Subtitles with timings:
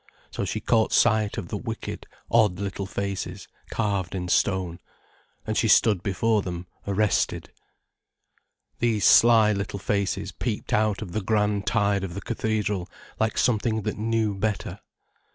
[0.31, 4.79] So she caught sight of the wicked, odd little faces carved in stone,
[5.45, 7.51] and she stood before them arrested.
[8.79, 13.83] These sly little faces peeped out of the grand tide of the cathedral like something
[13.83, 14.79] that knew better.